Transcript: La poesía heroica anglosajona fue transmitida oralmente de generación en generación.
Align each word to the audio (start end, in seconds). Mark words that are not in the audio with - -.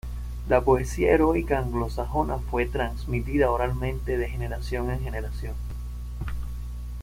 La 0.49 0.61
poesía 0.61 1.11
heroica 1.11 1.59
anglosajona 1.59 2.39
fue 2.39 2.65
transmitida 2.65 3.51
oralmente 3.51 4.17
de 4.17 4.27
generación 4.27 4.89
en 4.89 5.03
generación. 5.03 5.53